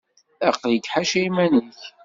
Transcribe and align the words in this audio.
Aql-ik 0.49 0.87
ḥaca 0.93 1.19
iman-ik. 1.27 1.77